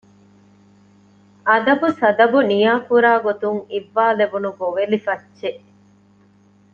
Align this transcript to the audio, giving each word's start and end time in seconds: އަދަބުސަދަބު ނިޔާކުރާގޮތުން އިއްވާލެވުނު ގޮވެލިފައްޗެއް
އަދަބުސަދަބު 1.47 2.37
ނިޔާކުރާގޮތުން 2.49 3.61
އިއްވާލެވުނު 3.71 4.49
ގޮވެލިފައްޗެއް 4.59 5.61